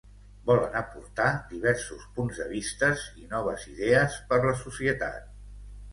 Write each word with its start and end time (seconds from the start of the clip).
Volen 0.45 0.77
aportar 0.79 1.27
diversos 1.51 2.07
punts 2.17 2.41
de 2.43 2.47
vistes 2.53 3.07
i 3.25 3.29
noves 3.37 3.67
idees 3.75 4.17
per 4.33 4.41
la 4.47 4.59
societat. 4.67 5.33